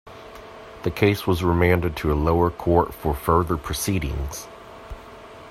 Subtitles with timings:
[0.81, 4.47] The case was remanded to a lower court for further proceedings.